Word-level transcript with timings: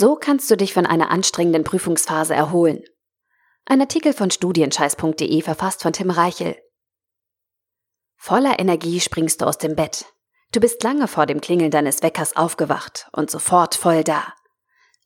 So 0.00 0.16
kannst 0.16 0.50
du 0.50 0.56
dich 0.56 0.72
von 0.72 0.86
einer 0.86 1.10
anstrengenden 1.10 1.62
Prüfungsphase 1.62 2.34
erholen. 2.34 2.82
Ein 3.66 3.82
Artikel 3.82 4.14
von 4.14 4.30
studienscheiß.de 4.30 5.42
verfasst 5.42 5.82
von 5.82 5.92
Tim 5.92 6.08
Reichel. 6.08 6.56
Voller 8.16 8.58
Energie 8.58 8.98
springst 9.00 9.42
du 9.42 9.44
aus 9.44 9.58
dem 9.58 9.76
Bett. 9.76 10.06
Du 10.52 10.60
bist 10.60 10.82
lange 10.82 11.06
vor 11.06 11.26
dem 11.26 11.42
Klingeln 11.42 11.70
deines 11.70 12.02
Weckers 12.02 12.34
aufgewacht 12.34 13.10
und 13.12 13.30
sofort 13.30 13.74
voll 13.74 14.02
da. 14.02 14.32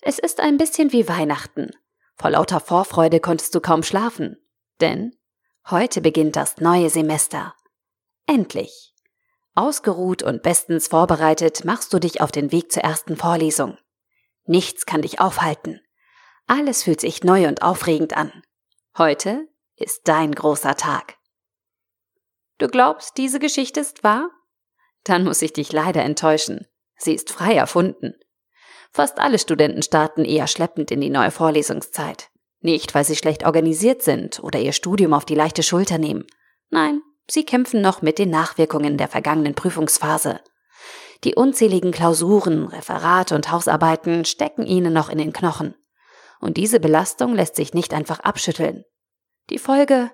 Es 0.00 0.20
ist 0.20 0.38
ein 0.38 0.58
bisschen 0.58 0.93
wie 0.93 1.08
Weihnachten. 1.08 1.72
Vor 2.14 2.30
lauter 2.30 2.61
Vorfreude 2.61 3.18
konntest 3.18 3.52
du 3.56 3.61
kaum 3.61 3.82
schlafen. 3.82 4.36
Denn 4.80 5.16
heute 5.70 6.02
beginnt 6.02 6.36
das 6.36 6.58
neue 6.58 6.88
Semester. 6.88 7.56
Endlich. 8.29 8.95
Ausgeruht 9.56 10.22
und 10.22 10.45
bestens 10.45 10.86
vorbereitet 10.86 11.64
machst 11.64 11.92
du 11.92 11.98
dich 11.98 12.20
auf 12.20 12.30
den 12.30 12.52
Weg 12.52 12.70
zur 12.70 12.84
ersten 12.84 13.16
Vorlesung. 13.16 13.76
Nichts 14.46 14.86
kann 14.86 15.03
dich 15.03 15.21
aufhalten. 15.21 15.80
Alles 16.46 16.82
fühlt 16.82 17.00
sich 17.00 17.25
neu 17.25 17.48
und 17.48 17.62
aufregend 17.62 18.16
an. 18.16 18.43
Heute 18.98 19.48
ist 19.76 20.03
dein 20.04 20.32
großer 20.32 20.76
Tag. 20.76 21.17
Du 22.58 22.68
glaubst, 22.68 23.17
diese 23.17 23.39
Geschichte 23.39 23.80
ist 23.80 24.04
wahr? 24.04 24.30
Dann 25.03 25.25
muss 25.25 25.43
ich 25.43 25.53
dich 25.53 25.72
leider 25.72 26.03
enttäuschen. 26.03 26.67
Sie 26.96 27.14
ist 27.14 27.30
frei 27.30 27.54
erfunden. 27.54 28.14
Fast 28.93 29.18
alle 29.18 29.39
Studenten 29.39 29.82
starten 29.82 30.25
eher 30.25 30.46
schleppend 30.46 30.90
in 30.90 31.00
die 31.00 31.11
neue 31.11 31.31
Vorlesungszeit. 31.31 32.31
Nicht, 32.61 32.95
weil 32.95 33.05
sie 33.05 33.17
schlecht 33.17 33.45
organisiert 33.45 34.03
sind 34.03 34.42
oder 34.42 34.61
ihr 34.61 34.72
Studium 34.72 35.12
auf 35.12 35.25
die 35.25 35.34
leichte 35.34 35.62
Schulter 35.62 35.98
nehmen. 35.98 36.27
Nein, 36.70 37.03
sie 37.28 37.45
kämpfen 37.45 37.81
noch 37.81 38.03
mit 38.03 38.19
den 38.19 38.31
Nachwirkungen 38.31 38.97
der 38.97 39.08
vergangenen 39.08 39.55
Prüfungsphase. 39.55 40.41
Die 41.23 41.34
unzähligen 41.34 41.92
Klausuren, 41.92 42.67
Referate 42.67 43.34
und 43.34 43.53
Hausarbeiten 43.53 44.25
stecken 44.25 44.67
ihnen 44.67 44.92
noch 44.92 45.09
in 45.09 45.19
den 45.19 45.33
Knochen. 45.33 45.75
Und 46.41 46.56
diese 46.56 46.81
Belastung 46.81 47.34
lässt 47.34 47.56
sich 47.56 47.73
nicht 47.73 47.95
einfach 47.95 48.21
abschütteln. 48.21 48.84
Die 49.51 49.59
Folge? 49.59 50.11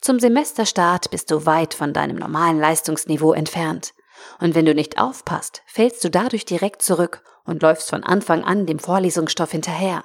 Zum 0.00 0.18
Semesterstart 0.18 1.10
bist 1.10 1.30
du 1.30 1.46
weit 1.46 1.74
von 1.74 1.92
deinem 1.92 2.16
normalen 2.16 2.58
Leistungsniveau 2.58 3.32
entfernt. 3.32 3.92
Und 4.38 4.54
wenn 4.54 4.66
du 4.66 4.74
nicht 4.74 4.98
aufpasst, 4.98 5.62
fällst 5.66 6.02
du 6.04 6.10
dadurch 6.10 6.44
direkt 6.44 6.82
zurück 6.82 7.22
und 7.44 7.62
läufst 7.62 7.90
von 7.90 8.04
Anfang 8.04 8.44
an 8.44 8.66
dem 8.66 8.78
Vorlesungsstoff 8.78 9.52
hinterher. 9.52 10.04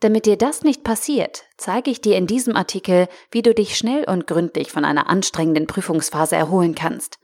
Damit 0.00 0.26
dir 0.26 0.36
das 0.36 0.62
nicht 0.62 0.84
passiert, 0.84 1.44
zeige 1.56 1.90
ich 1.90 2.00
dir 2.00 2.16
in 2.16 2.26
diesem 2.26 2.54
Artikel, 2.54 3.08
wie 3.30 3.42
du 3.42 3.52
dich 3.52 3.76
schnell 3.76 4.04
und 4.04 4.26
gründlich 4.26 4.70
von 4.70 4.84
einer 4.84 5.08
anstrengenden 5.08 5.66
Prüfungsphase 5.66 6.36
erholen 6.36 6.74
kannst. 6.74 7.18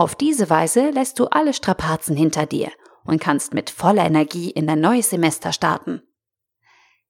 Auf 0.00 0.14
diese 0.14 0.48
Weise 0.48 0.88
lässt 0.88 1.18
du 1.18 1.26
alle 1.26 1.52
Strapazen 1.52 2.16
hinter 2.16 2.46
dir 2.46 2.72
und 3.04 3.20
kannst 3.20 3.52
mit 3.52 3.68
voller 3.68 4.06
Energie 4.06 4.50
in 4.50 4.66
dein 4.66 4.80
neues 4.80 5.10
Semester 5.10 5.52
starten. 5.52 6.00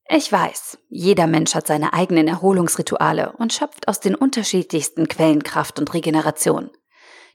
Ich 0.09 0.33
weiß, 0.33 0.77
jeder 0.89 1.29
Mensch 1.29 1.55
hat 1.55 1.69
seine 1.69 1.93
eigenen 1.93 2.27
Erholungsrituale 2.27 3.31
und 3.39 3.53
schöpft 3.53 3.87
aus 3.87 4.01
den 4.01 4.17
unterschiedlichsten 4.17 5.07
Quellen 5.07 5.45
Kraft 5.45 5.79
und 5.79 5.95
Regeneration. 5.95 6.69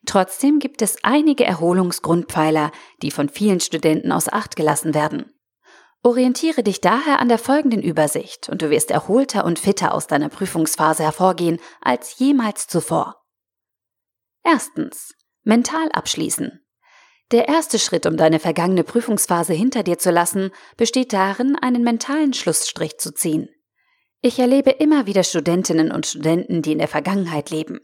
Trotzdem 0.05 0.59
gibt 0.59 0.81
es 0.81 0.97
einige 1.03 1.45
Erholungsgrundpfeiler, 1.45 2.73
die 3.01 3.11
von 3.11 3.29
vielen 3.29 3.61
Studenten 3.61 4.11
aus 4.11 4.27
Acht 4.27 4.57
gelassen 4.57 4.93
werden. 4.93 5.31
Orientiere 6.03 6.63
dich 6.63 6.81
daher 6.81 7.21
an 7.21 7.29
der 7.29 7.39
folgenden 7.39 7.81
Übersicht 7.81 8.49
und 8.49 8.61
du 8.61 8.69
wirst 8.71 8.91
erholter 8.91 9.45
und 9.45 9.57
fitter 9.57 9.93
aus 9.93 10.07
deiner 10.07 10.27
Prüfungsphase 10.27 11.03
hervorgehen 11.03 11.61
als 11.79 12.19
jemals 12.19 12.67
zuvor. 12.67 13.23
Erstens. 14.43 15.15
Mental 15.45 15.89
abschließen. 15.91 16.59
Der 17.31 17.47
erste 17.47 17.79
Schritt, 17.79 18.05
um 18.05 18.17
deine 18.17 18.39
vergangene 18.39 18.83
Prüfungsphase 18.83 19.53
hinter 19.53 19.83
dir 19.83 19.97
zu 19.97 20.11
lassen, 20.11 20.51
besteht 20.75 21.13
darin, 21.13 21.55
einen 21.55 21.83
mentalen 21.83 22.33
Schlussstrich 22.33 22.97
zu 22.97 23.13
ziehen. 23.13 23.49
Ich 24.21 24.39
erlebe 24.39 24.71
immer 24.71 25.05
wieder 25.05 25.23
Studentinnen 25.23 25.91
und 25.91 26.07
Studenten, 26.07 26.63
die 26.63 26.71
in 26.71 26.79
der 26.79 26.87
Vergangenheit 26.87 27.51
leben. 27.51 27.79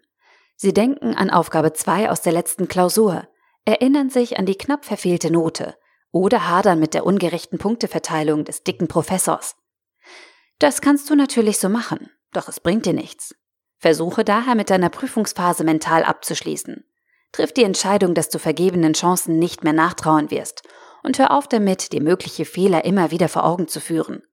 Sie 0.55 0.73
denken 0.73 1.13
an 1.13 1.29
Aufgabe 1.29 1.73
2 1.73 2.09
aus 2.09 2.21
der 2.21 2.33
letzten 2.33 2.67
Klausur, 2.67 3.27
erinnern 3.63 4.09
sich 4.09 4.39
an 4.39 4.47
die 4.47 4.57
knapp 4.57 4.83
verfehlte 4.83 5.31
Note 5.31 5.75
oder 6.11 6.47
hadern 6.49 6.79
mit 6.79 6.95
der 6.95 7.05
ungerechten 7.05 7.59
Punkteverteilung 7.59 8.43
des 8.43 8.63
dicken 8.63 8.87
Professors. 8.87 9.55
Das 10.57 10.81
kannst 10.81 11.09
du 11.11 11.15
natürlich 11.15 11.59
so 11.59 11.69
machen, 11.69 12.09
doch 12.33 12.47
es 12.47 12.59
bringt 12.59 12.87
dir 12.87 12.93
nichts. 12.93 13.35
Versuche 13.77 14.23
daher 14.23 14.55
mit 14.55 14.69
deiner 14.69 14.89
Prüfungsphase 14.89 15.63
mental 15.63 16.03
abzuschließen. 16.03 16.85
Triff 17.31 17.53
die 17.53 17.63
Entscheidung, 17.63 18.13
dass 18.13 18.29
du 18.29 18.39
vergebenen 18.39 18.93
Chancen 18.93 19.39
nicht 19.39 19.63
mehr 19.63 19.73
nachtrauen 19.73 20.31
wirst 20.31 20.63
und 21.03 21.17
hör 21.17 21.31
auf 21.31 21.47
damit, 21.47 21.93
dir 21.93 22.01
mögliche 22.01 22.45
Fehler 22.45 22.85
immer 22.85 23.11
wieder 23.11 23.29
vor 23.29 23.45
Augen 23.45 23.67
zu 23.67 23.79
führen. 23.79 24.23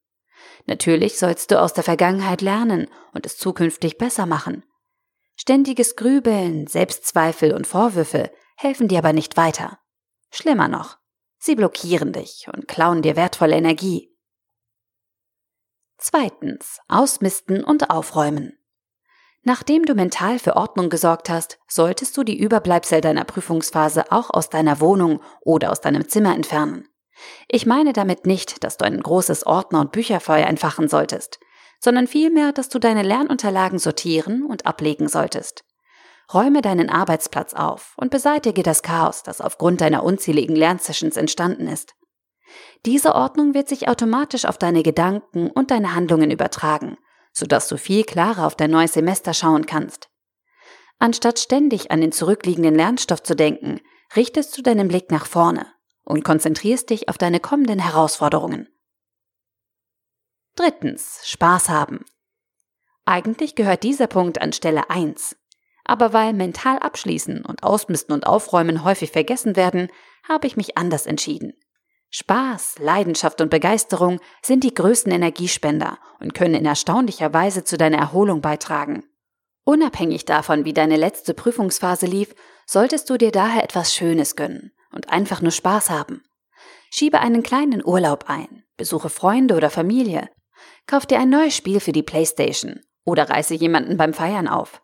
Natürlich 0.66 1.18
sollst 1.18 1.50
du 1.50 1.60
aus 1.60 1.72
der 1.72 1.84
Vergangenheit 1.84 2.42
lernen 2.42 2.88
und 3.12 3.24
es 3.24 3.38
zukünftig 3.38 3.98
besser 3.98 4.26
machen. 4.26 4.64
Ständiges 5.36 5.96
Grübeln, 5.96 6.66
Selbstzweifel 6.66 7.54
und 7.54 7.66
Vorwürfe 7.66 8.30
helfen 8.56 8.88
dir 8.88 8.98
aber 8.98 9.12
nicht 9.12 9.36
weiter. 9.36 9.78
Schlimmer 10.30 10.68
noch, 10.68 10.98
sie 11.38 11.54
blockieren 11.54 12.12
dich 12.12 12.48
und 12.52 12.66
klauen 12.66 13.02
dir 13.02 13.16
wertvolle 13.16 13.56
Energie. 13.56 14.12
Zweitens, 15.96 16.80
ausmisten 16.88 17.64
und 17.64 17.90
aufräumen. 17.90 18.57
Nachdem 19.42 19.84
du 19.84 19.94
mental 19.94 20.38
für 20.38 20.56
Ordnung 20.56 20.90
gesorgt 20.90 21.30
hast, 21.30 21.58
solltest 21.68 22.16
du 22.16 22.24
die 22.24 22.38
Überbleibsel 22.38 23.00
deiner 23.00 23.24
Prüfungsphase 23.24 24.12
auch 24.12 24.30
aus 24.30 24.50
deiner 24.50 24.80
Wohnung 24.80 25.20
oder 25.40 25.70
aus 25.70 25.80
deinem 25.80 26.08
Zimmer 26.08 26.34
entfernen. 26.34 26.88
Ich 27.48 27.66
meine 27.66 27.92
damit 27.92 28.26
nicht, 28.26 28.62
dass 28.62 28.76
du 28.76 28.84
ein 28.84 29.00
großes 29.00 29.46
Ordner- 29.46 29.80
und 29.80 29.92
Bücherfeuer 29.92 30.46
entfachen 30.46 30.88
solltest 30.88 31.38
sondern 31.80 32.06
vielmehr, 32.06 32.52
dass 32.52 32.68
du 32.68 32.78
deine 32.78 33.02
Lernunterlagen 33.02 33.78
sortieren 33.78 34.44
und 34.44 34.66
ablegen 34.66 35.08
solltest. 35.08 35.64
Räume 36.32 36.60
deinen 36.60 36.90
Arbeitsplatz 36.90 37.54
auf 37.54 37.94
und 37.96 38.10
beseitige 38.10 38.62
das 38.62 38.82
Chaos, 38.82 39.22
das 39.22 39.40
aufgrund 39.40 39.80
deiner 39.80 40.02
unzähligen 40.02 40.56
Lernsessions 40.56 41.16
entstanden 41.16 41.68
ist. 41.68 41.94
Diese 42.84 43.14
Ordnung 43.14 43.54
wird 43.54 43.68
sich 43.68 43.88
automatisch 43.88 44.44
auf 44.44 44.58
deine 44.58 44.82
Gedanken 44.82 45.50
und 45.50 45.70
deine 45.70 45.94
Handlungen 45.94 46.30
übertragen, 46.30 46.98
sodass 47.32 47.68
du 47.68 47.76
viel 47.76 48.04
klarer 48.04 48.46
auf 48.46 48.56
dein 48.56 48.70
neues 48.70 48.92
Semester 48.92 49.34
schauen 49.34 49.66
kannst. 49.66 50.08
Anstatt 50.98 51.38
ständig 51.38 51.90
an 51.90 52.00
den 52.00 52.12
zurückliegenden 52.12 52.74
Lernstoff 52.74 53.22
zu 53.22 53.36
denken, 53.36 53.80
richtest 54.16 54.56
du 54.56 54.62
deinen 54.62 54.88
Blick 54.88 55.10
nach 55.10 55.26
vorne 55.26 55.66
und 56.04 56.24
konzentrierst 56.24 56.90
dich 56.90 57.08
auf 57.08 57.18
deine 57.18 57.40
kommenden 57.40 57.78
Herausforderungen. 57.78 58.68
Drittens, 60.56 61.20
Spaß 61.24 61.68
haben. 61.68 62.04
Eigentlich 63.04 63.54
gehört 63.54 63.84
dieser 63.84 64.08
Punkt 64.08 64.40
an 64.40 64.52
Stelle 64.52 64.90
1. 64.90 65.36
Aber 65.84 66.12
weil 66.12 66.32
mental 66.32 66.78
abschließen 66.80 67.44
und 67.44 67.62
ausmisten 67.62 68.12
und 68.12 68.26
aufräumen 68.26 68.84
häufig 68.84 69.12
vergessen 69.12 69.56
werden, 69.56 69.88
habe 70.28 70.46
ich 70.46 70.56
mich 70.56 70.76
anders 70.76 71.06
entschieden. 71.06 71.54
Spaß, 72.10 72.76
Leidenschaft 72.78 73.40
und 73.40 73.50
Begeisterung 73.50 74.20
sind 74.42 74.64
die 74.64 74.72
größten 74.72 75.12
Energiespender 75.12 75.98
und 76.20 76.34
können 76.34 76.54
in 76.54 76.66
erstaunlicher 76.66 77.32
Weise 77.34 77.64
zu 77.64 77.76
deiner 77.76 77.98
Erholung 77.98 78.40
beitragen. 78.40 79.04
Unabhängig 79.64 80.24
davon, 80.24 80.64
wie 80.64 80.72
deine 80.72 80.96
letzte 80.96 81.34
Prüfungsphase 81.34 82.06
lief, 82.06 82.34
solltest 82.66 83.10
du 83.10 83.18
dir 83.18 83.30
daher 83.30 83.62
etwas 83.62 83.94
Schönes 83.94 84.36
gönnen 84.36 84.72
und 84.92 85.10
einfach 85.10 85.42
nur 85.42 85.52
Spaß 85.52 85.90
haben. 85.90 86.22
Schiebe 86.90 87.20
einen 87.20 87.42
kleinen 87.42 87.84
Urlaub 87.84 88.24
ein, 88.28 88.64
besuche 88.78 89.10
Freunde 89.10 89.54
oder 89.54 89.68
Familie 89.68 90.30
Kauf 90.86 91.06
dir 91.06 91.18
ein 91.18 91.28
neues 91.28 91.56
Spiel 91.56 91.80
für 91.80 91.92
die 91.92 92.02
Playstation 92.02 92.80
oder 93.04 93.28
reiße 93.28 93.54
jemanden 93.54 93.96
beim 93.96 94.14
Feiern 94.14 94.48
auf. 94.48 94.82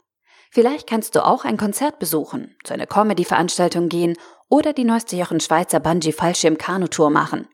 Vielleicht 0.50 0.86
kannst 0.86 1.14
du 1.14 1.24
auch 1.24 1.44
ein 1.44 1.56
Konzert 1.56 1.98
besuchen, 1.98 2.56
zu 2.62 2.74
einer 2.74 2.86
Comedy-Veranstaltung 2.86 3.88
gehen 3.88 4.16
oder 4.48 4.72
die 4.72 4.84
neueste 4.84 5.16
Jochen 5.16 5.40
Schweizer 5.40 5.80
Bungee-Fallschirm-Kanu-Tour 5.80 7.10
machen. 7.10 7.48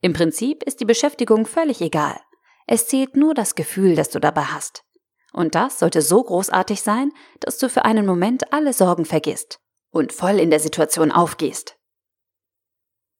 Im 0.00 0.12
Prinzip 0.12 0.62
ist 0.62 0.80
die 0.80 0.84
Beschäftigung 0.84 1.46
völlig 1.46 1.80
egal. 1.80 2.18
Es 2.66 2.86
zählt 2.86 3.16
nur 3.16 3.34
das 3.34 3.54
Gefühl, 3.54 3.96
das 3.96 4.10
du 4.10 4.20
dabei 4.20 4.44
hast. 4.44 4.84
Und 5.32 5.54
das 5.54 5.78
sollte 5.78 6.02
so 6.02 6.22
großartig 6.22 6.82
sein, 6.82 7.12
dass 7.40 7.58
du 7.58 7.68
für 7.68 7.84
einen 7.84 8.06
Moment 8.06 8.52
alle 8.52 8.72
Sorgen 8.72 9.04
vergisst 9.04 9.60
und 9.90 10.12
voll 10.12 10.38
in 10.38 10.50
der 10.50 10.60
Situation 10.60 11.12
aufgehst. 11.12 11.76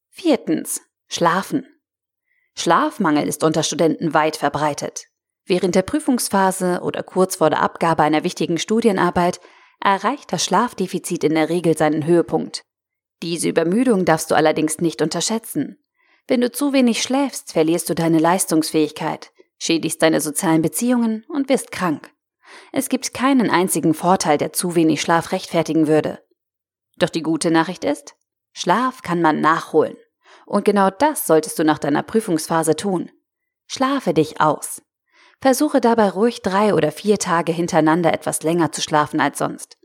Viertens. 0.08 0.82
Schlafen. 1.08 1.66
Schlafmangel 2.56 3.26
ist 3.26 3.42
unter 3.42 3.62
Studenten 3.62 4.14
weit 4.14 4.36
verbreitet. 4.36 5.06
Während 5.44 5.74
der 5.74 5.82
Prüfungsphase 5.82 6.80
oder 6.82 7.02
kurz 7.02 7.36
vor 7.36 7.50
der 7.50 7.62
Abgabe 7.62 8.02
einer 8.02 8.22
wichtigen 8.22 8.58
Studienarbeit 8.58 9.40
erreicht 9.80 10.32
das 10.32 10.44
Schlafdefizit 10.44 11.24
in 11.24 11.34
der 11.34 11.48
Regel 11.48 11.76
seinen 11.76 12.06
Höhepunkt. 12.06 12.62
Diese 13.22 13.48
Übermüdung 13.48 14.04
darfst 14.04 14.30
du 14.30 14.34
allerdings 14.34 14.78
nicht 14.78 15.02
unterschätzen. 15.02 15.78
Wenn 16.26 16.40
du 16.40 16.50
zu 16.50 16.72
wenig 16.72 17.02
schläfst, 17.02 17.52
verlierst 17.52 17.90
du 17.90 17.94
deine 17.94 18.18
Leistungsfähigkeit, 18.18 19.32
schädigst 19.58 20.00
deine 20.00 20.20
sozialen 20.20 20.62
Beziehungen 20.62 21.24
und 21.28 21.48
wirst 21.48 21.70
krank. 21.70 22.10
Es 22.72 22.88
gibt 22.88 23.14
keinen 23.14 23.50
einzigen 23.50 23.94
Vorteil, 23.94 24.38
der 24.38 24.52
zu 24.52 24.74
wenig 24.74 25.00
Schlaf 25.00 25.32
rechtfertigen 25.32 25.86
würde. 25.86 26.20
Doch 26.98 27.10
die 27.10 27.22
gute 27.22 27.50
Nachricht 27.50 27.84
ist, 27.84 28.14
Schlaf 28.52 29.02
kann 29.02 29.22
man 29.22 29.40
nachholen 29.40 29.96
Und 30.46 30.64
genau 30.64 30.90
das 30.90 31.26
solltest 31.26 31.58
du 31.58 31.64
nach 31.64 31.78
deiner 31.78 32.02
Prüfungsphase 32.02 32.74
tun. 32.74 33.10
Schlafe 33.66 34.14
dich 34.14 34.40
aus. 34.40 34.82
Versuche 35.40 35.80
dabei 35.80 36.10
ruhig 36.10 36.42
drei 36.42 36.74
oder 36.74 36.92
vier 36.92 37.18
Tage 37.18 37.52
hintereinander 37.52 38.12
etwas 38.12 38.42
länger 38.42 38.72
zu 38.72 38.82
schlafen 38.82 39.20
als 39.20 39.38
sonst. 39.38 39.79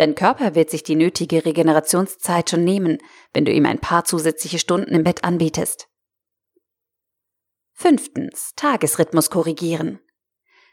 Dein 0.00 0.14
Körper 0.14 0.54
wird 0.54 0.70
sich 0.70 0.82
die 0.82 0.96
nötige 0.96 1.44
Regenerationszeit 1.44 2.48
schon 2.48 2.64
nehmen, 2.64 2.96
wenn 3.34 3.44
du 3.44 3.52
ihm 3.52 3.66
ein 3.66 3.80
paar 3.80 4.06
zusätzliche 4.06 4.58
Stunden 4.58 4.94
im 4.94 5.04
Bett 5.04 5.24
anbietest. 5.24 5.88
Fünftens. 7.74 8.52
Tagesrhythmus 8.56 9.28
korrigieren. 9.28 10.00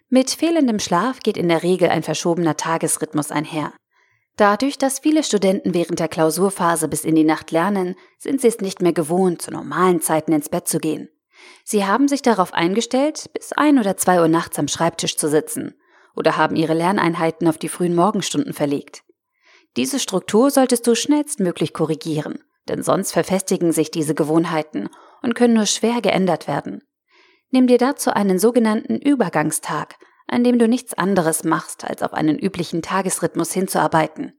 Mit 0.08 0.30
fehlendem 0.30 0.80
Schlaf 0.80 1.20
geht 1.20 1.36
in 1.36 1.50
der 1.50 1.62
Regel 1.62 1.90
ein 1.90 2.04
verschobener 2.04 2.56
Tagesrhythmus 2.56 3.30
einher. 3.32 3.74
Dadurch, 4.38 4.78
dass 4.78 5.00
viele 5.00 5.24
Studenten 5.24 5.74
während 5.74 6.00
der 6.00 6.08
Klausurphase 6.08 6.88
bis 6.88 7.04
in 7.04 7.16
die 7.16 7.26
Nacht 7.26 7.52
lernen, 7.52 7.96
sind 8.18 8.40
sie 8.40 8.48
es 8.48 8.62
nicht 8.62 8.82
mehr 8.82 8.94
gewohnt, 8.94 9.42
zu 9.42 9.52
normalen 9.52 10.00
Zeiten 10.00 10.32
ins 10.32 10.48
Bett 10.48 10.70
zu 10.70 10.80
gehen. 10.80 11.10
Sie 11.66 11.86
haben 11.86 12.08
sich 12.08 12.22
darauf 12.22 12.54
eingestellt, 12.54 13.30
bis 13.34 13.52
ein 13.52 13.78
oder 13.78 13.98
zwei 13.98 14.22
Uhr 14.22 14.30
nachts 14.30 14.58
am 14.58 14.70
Schreibtisch 14.70 15.18
zu 15.18 15.28
sitzen 15.28 15.76
oder 16.16 16.38
haben 16.38 16.56
ihre 16.56 16.74
Lerneinheiten 16.74 17.50
auf 17.50 17.58
die 17.58 17.68
frühen 17.68 17.94
Morgenstunden 17.94 18.54
verlegt. 18.54 19.04
Diese 19.78 20.00
Struktur 20.00 20.50
solltest 20.50 20.88
du 20.88 20.96
schnellstmöglich 20.96 21.72
korrigieren, 21.72 22.44
denn 22.68 22.82
sonst 22.82 23.12
verfestigen 23.12 23.72
sich 23.72 23.92
diese 23.92 24.16
Gewohnheiten 24.16 24.90
und 25.22 25.36
können 25.36 25.54
nur 25.54 25.68
schwer 25.68 26.02
geändert 26.02 26.48
werden. 26.48 26.82
Nimm 27.52 27.68
dir 27.68 27.78
dazu 27.78 28.10
einen 28.10 28.40
sogenannten 28.40 28.98
Übergangstag, 28.98 29.96
an 30.26 30.44
dem 30.44 30.58
du 30.58 30.68
nichts 30.68 30.96
anderes 30.96 31.44
machst, 31.44 31.86
als 31.86 32.02
auf 32.02 32.14
einen 32.14 32.40
üblichen 32.40 32.82
Tagesrhythmus 32.82 33.54
hinzuarbeiten. 33.54 34.34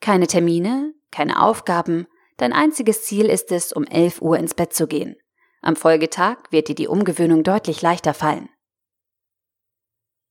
Keine 0.00 0.26
Termine, 0.26 0.94
keine 1.10 1.42
Aufgaben, 1.42 2.06
dein 2.38 2.54
einziges 2.54 3.04
Ziel 3.04 3.26
ist 3.26 3.52
es, 3.52 3.70
um 3.70 3.84
11 3.84 4.22
Uhr 4.22 4.38
ins 4.38 4.54
Bett 4.54 4.72
zu 4.72 4.86
gehen. 4.86 5.14
Am 5.60 5.76
Folgetag 5.76 6.38
wird 6.50 6.68
dir 6.68 6.74
die 6.74 6.88
Umgewöhnung 6.88 7.44
deutlich 7.44 7.82
leichter 7.82 8.14
fallen. 8.14 8.48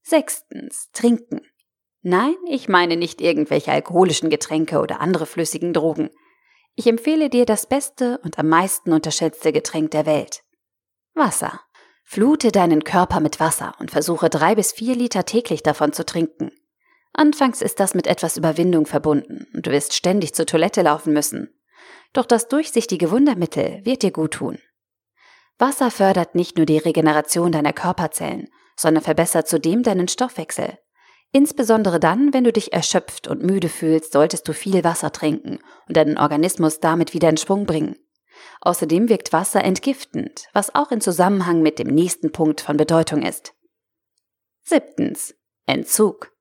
Sechstens. 0.01 0.89
Trinken. 0.91 1.41
Nein, 2.05 2.35
ich 2.49 2.67
meine 2.67 2.97
nicht 2.97 3.21
irgendwelche 3.21 3.71
alkoholischen 3.71 4.29
Getränke 4.29 4.79
oder 4.79 4.99
andere 4.99 5.25
flüssigen 5.25 5.71
Drogen. 5.71 6.09
Ich 6.75 6.85
empfehle 6.85 7.29
dir 7.29 7.45
das 7.45 7.65
beste 7.65 8.19
und 8.23 8.37
am 8.37 8.49
meisten 8.49 8.91
unterschätzte 8.91 9.53
Getränk 9.53 9.91
der 9.91 10.05
Welt. 10.05 10.43
Wasser. 11.13 11.61
Flute 12.03 12.51
deinen 12.51 12.83
Körper 12.83 13.21
mit 13.21 13.39
Wasser 13.39 13.73
und 13.79 13.89
versuche 13.89 14.29
drei 14.29 14.53
bis 14.53 14.73
vier 14.73 14.95
Liter 14.95 15.23
täglich 15.23 15.63
davon 15.63 15.93
zu 15.93 16.05
trinken. 16.05 16.51
Anfangs 17.13 17.61
ist 17.61 17.79
das 17.79 17.93
mit 17.93 18.07
etwas 18.07 18.35
Überwindung 18.35 18.85
verbunden 18.85 19.47
und 19.53 19.65
du 19.65 19.71
wirst 19.71 19.93
ständig 19.93 20.35
zur 20.35 20.45
Toilette 20.45 20.81
laufen 20.81 21.13
müssen. 21.13 21.57
Doch 22.11 22.25
das 22.25 22.49
durchsichtige 22.49 23.11
Wundermittel 23.11 23.79
wird 23.85 24.03
dir 24.03 24.11
gut 24.11 24.33
tun. 24.33 24.59
Wasser 25.57 25.89
fördert 25.89 26.35
nicht 26.35 26.57
nur 26.57 26.65
die 26.65 26.79
Regeneration 26.79 27.53
deiner 27.53 27.71
Körperzellen, 27.71 28.49
sondern 28.75 29.03
verbessert 29.03 29.47
zudem 29.47 29.83
deinen 29.83 30.09
Stoffwechsel. 30.09 30.77
Insbesondere 31.35 31.99
dann, 31.99 32.31
wenn 32.31 32.43
du 32.43 32.53
dich 32.53 32.73
erschöpft 32.73 33.27
und 33.27 33.41
müde 33.41 33.67
fühlst, 33.67 34.13
solltest 34.13 34.47
du 34.47 34.53
viel 34.53 34.83
Wasser 34.83 35.11
trinken 35.11 35.57
und 35.87 35.97
deinen 35.97 36.19
Organismus 36.19 36.79
damit 36.79 37.15
wieder 37.15 37.27
in 37.27 37.37
Schwung 37.37 37.65
bringen. 37.65 37.95
Außerdem 38.61 39.09
wirkt 39.09 39.33
Wasser 39.33 39.63
entgiftend, 39.63 40.47
was 40.53 40.75
auch 40.75 40.91
in 40.91 41.01
Zusammenhang 41.01 41.63
mit 41.63 41.79
dem 41.79 41.87
nächsten 41.87 42.31
Punkt 42.31 42.61
von 42.61 42.77
Bedeutung 42.77 43.23
ist. 43.23 43.55
Siebtens. 44.61 45.33
Entzug. 45.65 46.31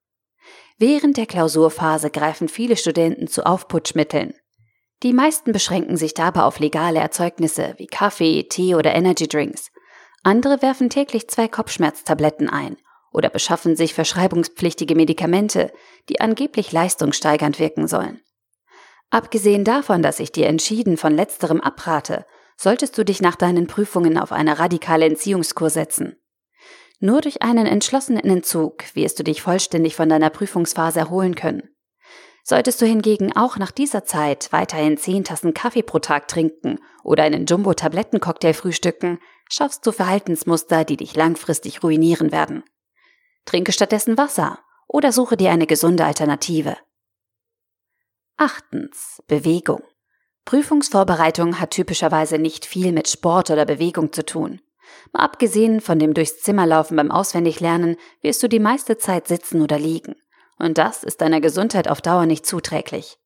Während 0.78 1.16
der 1.16 1.26
Klausurphase 1.26 2.10
greifen 2.10 2.48
viele 2.48 2.76
Studenten 2.76 3.28
zu 3.28 3.46
Aufputschmitteln. 3.46 4.34
Die 5.02 5.14
meisten 5.14 5.52
beschränken 5.52 5.96
sich 5.96 6.12
dabei 6.12 6.42
auf 6.42 6.58
legale 6.58 6.98
Erzeugnisse 6.98 7.74
wie 7.78 7.86
Kaffee, 7.86 8.42
Tee 8.44 8.74
oder 8.74 8.94
Energydrinks. 8.94 9.70
Andere 10.22 10.60
werfen 10.60 10.90
täglich 10.90 11.28
zwei 11.28 11.48
Kopfschmerztabletten 11.48 12.50
ein 12.50 12.76
oder 13.12 13.28
beschaffen 13.28 13.76
sich 13.76 13.94
verschreibungspflichtige 13.94 14.94
Medikamente, 14.94 15.72
die 16.08 16.20
angeblich 16.20 16.72
leistungssteigernd 16.72 17.58
wirken 17.58 17.88
sollen. 17.88 18.20
Abgesehen 19.10 19.64
davon, 19.64 20.02
dass 20.02 20.20
ich 20.20 20.32
dir 20.32 20.46
entschieden 20.46 20.96
von 20.96 21.14
letzterem 21.14 21.60
abrate, 21.60 22.24
solltest 22.56 22.96
du 22.96 23.04
dich 23.04 23.20
nach 23.20 23.36
deinen 23.36 23.66
Prüfungen 23.66 24.16
auf 24.16 24.32
eine 24.32 24.58
radikale 24.58 25.04
Entziehungskur 25.04 25.68
setzen. 25.68 26.16
Nur 27.00 27.20
durch 27.20 27.42
einen 27.42 27.66
entschlossenen 27.66 28.24
Entzug 28.24 28.84
wirst 28.94 29.18
du 29.18 29.24
dich 29.24 29.42
vollständig 29.42 29.96
von 29.96 30.08
deiner 30.08 30.30
Prüfungsphase 30.30 31.00
erholen 31.00 31.34
können. 31.34 31.68
Solltest 32.44 32.80
du 32.80 32.86
hingegen 32.86 33.36
auch 33.36 33.56
nach 33.56 33.70
dieser 33.70 34.04
Zeit 34.04 34.48
weiterhin 34.52 34.96
zehn 34.96 35.24
Tassen 35.24 35.54
Kaffee 35.54 35.82
pro 35.82 35.98
Tag 35.98 36.28
trinken 36.28 36.78
oder 37.04 37.24
einen 37.24 37.46
Jumbo-Tablettencocktail 37.46 38.54
frühstücken, 38.54 39.18
schaffst 39.48 39.86
du 39.86 39.92
Verhaltensmuster, 39.92 40.84
die 40.84 40.96
dich 40.96 41.14
langfristig 41.14 41.82
ruinieren 41.82 42.32
werden. 42.32 42.64
Trinke 43.44 43.72
stattdessen 43.72 44.18
Wasser 44.18 44.58
oder 44.86 45.12
suche 45.12 45.36
dir 45.36 45.50
eine 45.50 45.66
gesunde 45.66 46.04
Alternative. 46.04 46.76
Achtens. 48.36 49.22
Bewegung. 49.26 49.82
Prüfungsvorbereitung 50.44 51.60
hat 51.60 51.70
typischerweise 51.70 52.38
nicht 52.38 52.66
viel 52.66 52.92
mit 52.92 53.08
Sport 53.08 53.50
oder 53.50 53.64
Bewegung 53.64 54.12
zu 54.12 54.24
tun. 54.24 54.60
Mal 55.12 55.22
abgesehen 55.22 55.80
von 55.80 55.98
dem 55.98 56.14
durchs 56.14 56.40
Zimmer 56.40 56.66
laufen 56.66 56.96
beim 56.96 57.10
Auswendiglernen, 57.10 57.96
wirst 58.20 58.42
du 58.42 58.48
die 58.48 58.58
meiste 58.58 58.98
Zeit 58.98 59.28
sitzen 59.28 59.62
oder 59.62 59.78
liegen. 59.78 60.16
Und 60.58 60.78
das 60.78 61.04
ist 61.04 61.20
deiner 61.20 61.40
Gesundheit 61.40 61.88
auf 61.88 62.00
Dauer 62.00 62.26
nicht 62.26 62.46
zuträglich. 62.46 63.18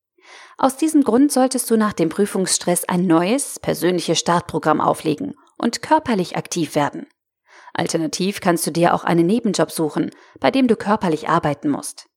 Aus 0.59 0.77
diesem 0.77 1.03
Grund 1.03 1.33
solltest 1.33 1.71
du 1.71 1.77
nach 1.77 1.93
dem 1.93 2.09
Prüfungsstress 2.09 2.89
ein 2.89 3.07
neues, 3.07 3.59
persönliches 3.61 4.19
Startprogramm 4.19 4.81
auflegen 4.81 5.35
und 5.59 5.83
körperlich 5.83 6.37
aktiv 6.37 6.75
werden. 6.75 7.07
Alternativ 7.77 8.41
kannst 8.41 8.67
du 8.67 8.71
dir 8.71 8.95
auch 8.95 9.05
einen 9.05 9.27
Nebenjob 9.27 9.71
suchen, 9.71 10.11
bei 10.41 10.51
dem 10.51 10.67
du 10.67 10.77
körperlich 10.77 11.29
arbeiten 11.29 11.69
musst. 11.69 12.09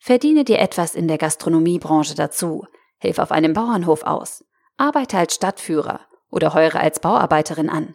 Verdiene 0.00 0.44
dir 0.44 0.60
etwas 0.60 0.94
in 0.94 1.08
der 1.08 1.18
Gastronomiebranche 1.18 2.14
dazu, 2.14 2.64
hilf 2.98 3.18
auf 3.18 3.30
einem 3.30 3.52
Bauernhof 3.52 4.04
aus, 4.04 4.44
arbeite 4.78 5.18
als 5.18 5.34
Stadtführer 5.34 6.00
oder 6.30 6.54
heure 6.54 6.80
als 6.80 7.00
Bauarbeiterin 7.00 7.68
an. 7.68 7.94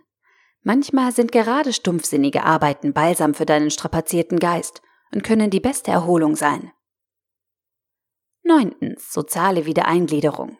Manchmal 0.61 1.11
sind 1.11 1.31
gerade 1.31 1.73
stumpfsinnige 1.73 2.43
Arbeiten 2.43 2.93
balsam 2.93 3.33
für 3.33 3.45
deinen 3.45 3.71
strapazierten 3.71 4.39
Geist 4.39 4.81
und 5.11 5.23
können 5.23 5.49
die 5.49 5.59
beste 5.59 5.91
Erholung 5.91 6.35
sein. 6.35 6.71
Neuntens. 8.43 9.11
Soziale 9.11 9.65
Wiedereingliederung. 9.65 10.57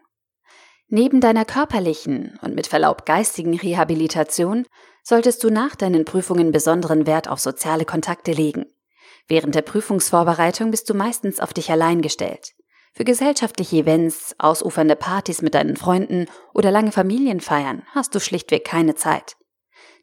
Neben 0.95 1.22
deiner 1.22 1.44
körperlichen 1.44 2.38
und 2.44 2.54
mit 2.54 2.68
Verlaub 2.68 3.07
geistigen 3.07 3.58
Rehabilitation 3.58 4.68
solltest 5.01 5.44
du 5.44 5.50
nach 5.50 5.75
deinen 5.75 6.06
Prüfungen 6.06 6.51
besonderen 6.51 7.08
Wert 7.08 7.27
auf 7.27 7.39
soziale 7.39 7.84
Kontakte 7.84 8.32
legen. 8.32 8.68
Während 9.27 9.56
der 9.56 9.63
Prüfungsvorbereitung 9.63 10.70
bist 10.70 10.88
du 10.88 10.94
meistens 10.94 11.39
auf 11.39 11.51
dich 11.51 11.72
allein 11.72 12.03
gestellt. 12.03 12.51
Für 12.94 13.06
gesellschaftliche 13.06 13.77
Events, 13.77 14.36
ausufernde 14.38 14.96
Partys 14.96 15.41
mit 15.41 15.56
deinen 15.56 15.77
Freunden 15.77 16.27
oder 16.53 16.70
lange 16.70 16.91
Familienfeiern 16.91 17.82
hast 17.96 18.13
du 18.13 18.20
schlichtweg 18.20 18.63
keine 18.63 18.94
Zeit. 18.94 19.36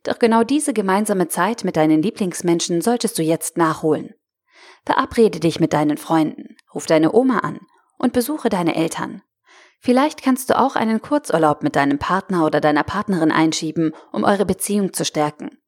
Doch 0.02 0.18
genau 0.18 0.42
diese 0.42 0.72
gemeinsame 0.72 1.28
Zeit 1.28 1.62
mit 1.62 1.76
deinen 1.76 2.02
Lieblingsmenschen 2.02 2.80
solltest 2.80 3.16
du 3.16 3.22
jetzt 3.22 3.56
nachholen. 3.56 4.14
Verabrede 4.84 5.38
dich 5.38 5.60
mit 5.60 5.72
deinen 5.72 5.98
Freunden, 5.98 6.56
ruf 6.74 6.86
deine 6.86 7.12
Oma 7.12 7.38
an 7.38 7.60
und 7.96 8.12
besuche 8.12 8.48
deine 8.48 8.74
Eltern. 8.74 9.22
Vielleicht 9.80 10.22
kannst 10.22 10.50
du 10.50 10.58
auch 10.58 10.76
einen 10.76 11.00
Kurzurlaub 11.00 11.62
mit 11.62 11.74
deinem 11.74 11.98
Partner 11.98 12.44
oder 12.44 12.60
deiner 12.60 12.84
Partnerin 12.84 13.32
einschieben, 13.32 13.92
um 14.12 14.24
eure 14.24 14.44
Beziehung 14.44 14.92
zu 14.92 15.06
stärken. 15.06 15.58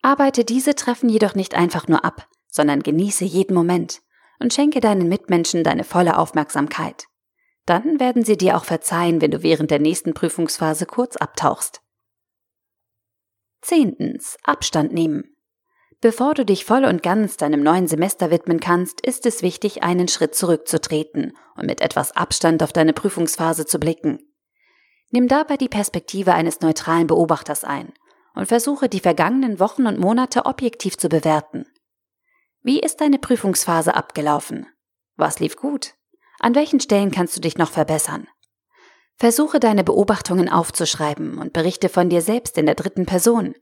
Arbeite 0.00 0.44
diese 0.44 0.76
Treffen 0.76 1.08
jedoch 1.08 1.34
nicht 1.34 1.56
einfach 1.56 1.88
nur 1.88 2.04
ab, 2.04 2.28
sondern 2.46 2.84
genieße 2.84 3.24
jeden 3.24 3.54
Moment 3.54 4.00
und 4.38 4.54
schenke 4.54 4.80
deinen 4.80 5.08
Mitmenschen 5.08 5.64
deine 5.64 5.82
volle 5.82 6.16
Aufmerksamkeit. 6.18 7.06
Dann 7.66 7.98
werden 7.98 8.24
sie 8.24 8.36
dir 8.36 8.56
auch 8.56 8.64
verzeihen, 8.64 9.20
wenn 9.20 9.32
du 9.32 9.42
während 9.42 9.72
der 9.72 9.80
nächsten 9.80 10.14
Prüfungsphase 10.14 10.86
kurz 10.86 11.16
abtauchst. 11.16 11.82
Zehntens. 13.60 14.38
Abstand 14.44 14.92
nehmen. 14.92 15.36
Bevor 16.00 16.34
du 16.34 16.44
dich 16.44 16.64
voll 16.64 16.84
und 16.84 17.02
ganz 17.02 17.36
deinem 17.36 17.62
neuen 17.62 17.88
Semester 17.88 18.30
widmen 18.30 18.60
kannst, 18.60 19.00
ist 19.00 19.26
es 19.26 19.42
wichtig, 19.42 19.82
einen 19.82 20.06
Schritt 20.06 20.36
zurückzutreten 20.36 21.36
und 21.56 21.66
mit 21.66 21.80
etwas 21.80 22.16
Abstand 22.16 22.62
auf 22.62 22.72
deine 22.72 22.92
Prüfungsphase 22.92 23.66
zu 23.66 23.80
blicken. 23.80 24.20
Nimm 25.10 25.26
dabei 25.26 25.56
die 25.56 25.68
Perspektive 25.68 26.34
eines 26.34 26.60
neutralen 26.60 27.08
Beobachters 27.08 27.64
ein 27.64 27.92
und 28.34 28.46
versuche 28.46 28.88
die 28.88 29.00
vergangenen 29.00 29.58
Wochen 29.58 29.86
und 29.86 29.98
Monate 29.98 30.46
objektiv 30.46 30.96
zu 30.96 31.08
bewerten. 31.08 31.66
Wie 32.62 32.78
ist 32.78 33.00
deine 33.00 33.18
Prüfungsphase 33.18 33.94
abgelaufen? 33.94 34.66
Was 35.16 35.40
lief 35.40 35.56
gut? 35.56 35.94
An 36.38 36.54
welchen 36.54 36.78
Stellen 36.78 37.10
kannst 37.10 37.36
du 37.36 37.40
dich 37.40 37.58
noch 37.58 37.72
verbessern? 37.72 38.28
Versuche 39.16 39.58
deine 39.58 39.82
Beobachtungen 39.82 40.48
aufzuschreiben 40.48 41.38
und 41.38 41.52
berichte 41.52 41.88
von 41.88 42.08
dir 42.08 42.22
selbst 42.22 42.56
in 42.56 42.66
der 42.66 42.76
dritten 42.76 43.04
Person. 43.04 43.56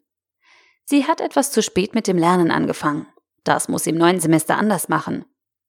Sie 0.88 1.06
hat 1.06 1.20
etwas 1.20 1.50
zu 1.50 1.62
spät 1.62 1.94
mit 1.94 2.06
dem 2.06 2.16
Lernen 2.16 2.50
angefangen. 2.50 3.06
Das 3.44 3.68
muss 3.68 3.84
sie 3.84 3.90
im 3.90 3.98
neuen 3.98 4.20
Semester 4.20 4.56
anders 4.56 4.88
machen. 4.88 5.24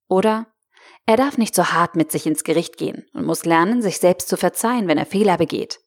Oder 0.08 0.48
er 1.06 1.18
darf 1.18 1.38
nicht 1.38 1.56
so 1.56 1.72
hart 1.72 1.96
mit 1.96 2.12
sich 2.12 2.28
ins 2.28 2.44
Gericht 2.44 2.78
gehen 2.78 3.06
und 3.14 3.26
muss 3.26 3.44
lernen, 3.44 3.82
sich 3.82 3.98
selbst 3.98 4.30
zu 4.30 4.38
verzeihen, 4.38 4.88
wenn 4.88 4.98
er 4.98 5.06
Fehler 5.06 5.38
begeht. 5.38 5.80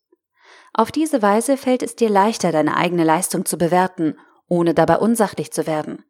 Auf 0.73 0.93
diese 0.93 1.23
Weise 1.23 1.57
fällt 1.57 1.83
es 1.83 1.97
dir 1.97 2.11
leichter, 2.11 2.53
deine 2.53 2.77
eigene 2.77 3.05
Leistung 3.05 3.45
zu 3.45 3.57
bewerten, 3.57 4.19
ohne 4.49 4.75
dabei 4.75 4.99
unsachlich 4.99 5.53
zu 5.53 5.67
werden. 5.67 6.05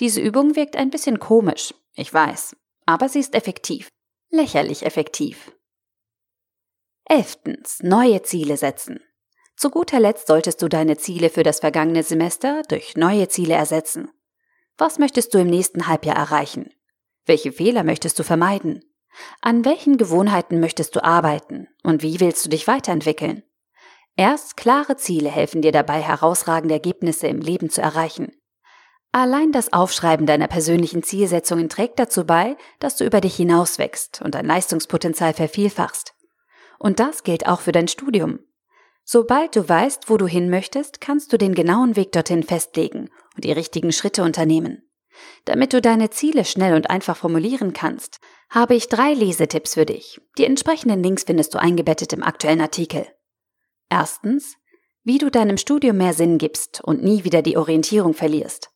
Diese 0.00 0.20
Übung 0.20 0.56
wirkt 0.56 0.76
ein 0.76 0.90
bisschen 0.90 1.18
komisch, 1.18 1.74
ich 1.94 2.12
weiß, 2.12 2.56
aber 2.86 3.08
sie 3.08 3.20
ist 3.20 3.34
effektiv. 3.34 3.88
Lächerlich 4.30 4.84
effektiv. 4.84 5.52
Elftens. 7.04 7.80
Neue 7.82 8.22
Ziele 8.22 8.56
setzen. 8.56 9.00
Zu 9.56 9.70
guter 9.70 10.00
Letzt 10.00 10.26
solltest 10.26 10.62
du 10.62 10.68
deine 10.68 10.96
Ziele 10.96 11.30
für 11.30 11.42
das 11.42 11.60
vergangene 11.60 12.02
Semester 12.02 12.62
durch 12.68 12.96
neue 12.96 13.28
Ziele 13.28 13.54
ersetzen. 13.54 14.10
Was 14.76 14.98
möchtest 14.98 15.32
du 15.32 15.38
im 15.38 15.48
nächsten 15.48 15.86
Halbjahr 15.86 16.16
erreichen? 16.16 16.70
Welche 17.26 17.52
Fehler 17.52 17.84
möchtest 17.84 18.18
du 18.18 18.24
vermeiden? 18.24 18.84
An 19.40 19.64
welchen 19.64 19.96
Gewohnheiten 19.96 20.58
möchtest 20.58 20.96
du 20.96 21.04
arbeiten 21.04 21.68
und 21.84 22.02
wie 22.02 22.18
willst 22.18 22.44
du 22.44 22.48
dich 22.48 22.66
weiterentwickeln? 22.66 23.44
Erst 24.16 24.56
klare 24.56 24.96
Ziele 24.96 25.28
helfen 25.28 25.62
dir 25.62 25.72
dabei, 25.72 26.00
herausragende 26.00 26.74
Ergebnisse 26.74 27.28
im 27.28 27.40
Leben 27.40 27.70
zu 27.70 27.80
erreichen. 27.80 28.32
Allein 29.12 29.52
das 29.52 29.72
Aufschreiben 29.72 30.26
deiner 30.26 30.48
persönlichen 30.48 31.04
Zielsetzungen 31.04 31.68
trägt 31.68 32.00
dazu 32.00 32.26
bei, 32.26 32.56
dass 32.80 32.96
du 32.96 33.04
über 33.04 33.20
dich 33.20 33.36
hinauswächst 33.36 34.20
und 34.22 34.34
dein 34.34 34.46
Leistungspotenzial 34.46 35.32
vervielfachst. 35.32 36.14
Und 36.80 36.98
das 36.98 37.22
gilt 37.22 37.46
auch 37.46 37.60
für 37.60 37.70
dein 37.70 37.86
Studium. 37.86 38.40
Sobald 39.04 39.54
du 39.54 39.68
weißt, 39.68 40.08
wo 40.08 40.16
du 40.16 40.26
hin 40.26 40.48
möchtest, 40.48 41.00
kannst 41.00 41.32
du 41.32 41.36
den 41.36 41.54
genauen 41.54 41.94
Weg 41.96 42.12
dorthin 42.12 42.42
festlegen 42.42 43.10
und 43.34 43.44
die 43.44 43.52
richtigen 43.52 43.92
Schritte 43.92 44.22
unternehmen. 44.22 44.82
Damit 45.44 45.72
du 45.72 45.80
deine 45.80 46.10
Ziele 46.10 46.44
schnell 46.44 46.74
und 46.74 46.90
einfach 46.90 47.16
formulieren 47.16 47.72
kannst, 47.72 48.18
habe 48.50 48.74
ich 48.74 48.88
drei 48.88 49.12
Lesetipps 49.12 49.74
für 49.74 49.86
dich. 49.86 50.20
Die 50.38 50.44
entsprechenden 50.44 51.02
Links 51.02 51.24
findest 51.24 51.54
du 51.54 51.58
eingebettet 51.58 52.12
im 52.12 52.22
aktuellen 52.22 52.60
Artikel. 52.60 53.06
Erstens, 53.90 54.56
wie 55.04 55.18
du 55.18 55.30
deinem 55.30 55.58
Studium 55.58 55.98
mehr 55.98 56.14
Sinn 56.14 56.38
gibst 56.38 56.80
und 56.82 57.04
nie 57.04 57.24
wieder 57.24 57.42
die 57.42 57.56
Orientierung 57.56 58.14
verlierst. 58.14 58.70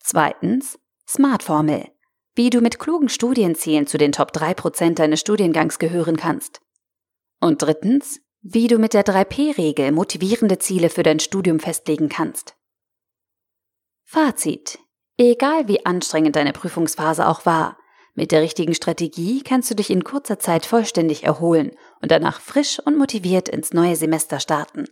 Zweitens, 0.00 0.78
Smart-Formel, 1.08 1.88
wie 2.34 2.50
du 2.50 2.60
mit 2.60 2.78
klugen 2.78 3.08
Studienzielen 3.08 3.86
zu 3.86 3.96
den 3.96 4.12
Top 4.12 4.32
3% 4.32 4.94
deines 4.94 5.20
Studiengangs 5.20 5.78
gehören 5.78 6.16
kannst. 6.16 6.60
Und 7.40 7.62
drittens, 7.62 8.20
wie 8.48 8.68
du 8.68 8.78
mit 8.78 8.94
der 8.94 9.04
3P-Regel 9.04 9.90
motivierende 9.90 10.58
Ziele 10.58 10.88
für 10.88 11.02
dein 11.02 11.18
Studium 11.18 11.58
festlegen 11.58 12.08
kannst. 12.08 12.54
Fazit. 14.04 14.78
Egal 15.18 15.66
wie 15.66 15.84
anstrengend 15.84 16.36
deine 16.36 16.52
Prüfungsphase 16.52 17.26
auch 17.26 17.44
war, 17.44 17.76
mit 18.14 18.30
der 18.30 18.42
richtigen 18.42 18.74
Strategie 18.74 19.42
kannst 19.42 19.70
du 19.70 19.74
dich 19.74 19.90
in 19.90 20.04
kurzer 20.04 20.38
Zeit 20.38 20.64
vollständig 20.64 21.24
erholen 21.24 21.72
und 22.00 22.12
danach 22.12 22.40
frisch 22.40 22.78
und 22.78 22.96
motiviert 22.96 23.48
ins 23.48 23.72
neue 23.72 23.96
Semester 23.96 24.38
starten. 24.38 24.84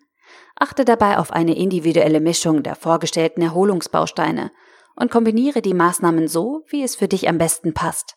Achte 0.56 0.84
dabei 0.84 1.18
auf 1.18 1.30
eine 1.30 1.56
individuelle 1.56 2.20
Mischung 2.20 2.64
der 2.64 2.75
vorgestellten 2.75 3.40
Erholungsbausteine 3.40 4.50
und 4.96 5.12
kombiniere 5.12 5.62
die 5.62 5.75
Maßnahmen 5.75 6.26
so, 6.26 6.64
wie 6.68 6.82
es 6.82 6.96
für 6.96 7.08
dich 7.08 7.28
am 7.28 7.38
besten 7.38 7.73
passt. 7.73 8.16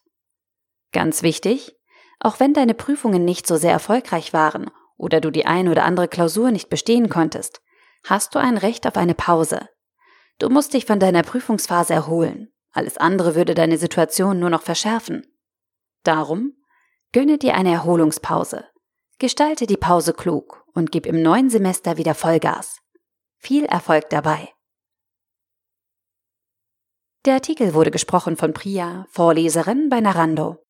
Ganz 0.91 1.21
wichtig, 1.21 1.75
auch 2.19 2.39
wenn 2.39 2.53
deine 2.53 2.73
Prüfungen 2.73 3.23
nicht 3.23 3.45
so 3.45 3.57
sehr 3.57 3.71
erfolgreich 3.71 4.33
waren 4.33 4.71
oder 4.97 5.21
du 5.21 5.31
die 5.31 5.45
ein 5.45 5.67
oder 5.69 5.83
andere 5.85 6.07
Klausur 6.07 6.51
nicht 6.51 6.69
bestehen 6.69 7.09
konntest, 7.09 7.61
hast 8.03 8.35
du 8.35 8.39
ein 8.39 8.57
Recht 8.57 8.87
auf 8.87 8.97
eine 8.97 9.15
Pause. 9.15 9.69
Du 10.39 10.49
musst 10.49 10.73
dich 10.73 10.85
von 10.85 10.99
deiner 10.99 11.23
Prüfungsphase 11.23 11.93
erholen. 11.93 12.51
Alles 12.71 12.97
andere 12.97 13.35
würde 13.35 13.55
deine 13.55 13.77
Situation 13.77 14.39
nur 14.39 14.49
noch 14.49 14.61
verschärfen. 14.61 15.25
Darum 16.03 16.53
gönne 17.11 17.37
dir 17.37 17.55
eine 17.55 17.71
Erholungspause. 17.71 18.65
Gestalte 19.19 19.65
die 19.65 19.77
Pause 19.77 20.13
klug 20.13 20.63
und 20.73 20.91
gib 20.91 21.07
im 21.07 21.21
neuen 21.21 21.49
Semester 21.49 21.97
wieder 21.97 22.13
Vollgas. 22.13 22.79
Viel 23.37 23.65
Erfolg 23.65 24.09
dabei. 24.09 24.53
Der 27.25 27.33
Artikel 27.33 27.73
wurde 27.73 27.91
gesprochen 27.91 28.37
von 28.37 28.53
Priya, 28.53 29.05
Vorleserin 29.09 29.89
bei 29.89 29.99
Narando. 29.99 30.63